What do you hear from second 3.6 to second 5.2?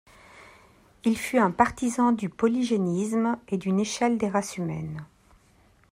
échelle des races humaines.